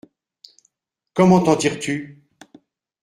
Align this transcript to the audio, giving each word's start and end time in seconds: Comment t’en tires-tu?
Comment 1.13 1.43
t’en 1.43 1.55
tires-tu? 1.55 2.23